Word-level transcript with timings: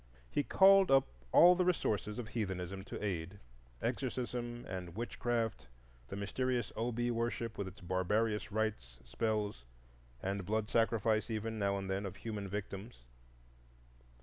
He 0.31 0.41
called 0.41 0.89
up 0.89 1.05
all 1.31 1.53
the 1.53 1.63
resources 1.63 2.17
of 2.17 2.29
heathenism 2.29 2.83
to 2.85 2.99
aid,—exorcism 3.05 4.65
and 4.67 4.95
witch 4.95 5.19
craft, 5.19 5.67
the 6.07 6.15
mysterious 6.15 6.71
Obi 6.75 7.11
worship 7.11 7.55
with 7.55 7.67
its 7.67 7.81
barbarious 7.81 8.51
rites, 8.51 8.97
spells, 9.03 9.63
and 10.19 10.43
blood 10.43 10.69
sacrifice 10.69 11.29
even, 11.29 11.59
now 11.59 11.77
and 11.77 11.87
then, 11.87 12.07
of 12.07 12.15
human 12.15 12.47
victims. 12.49 13.05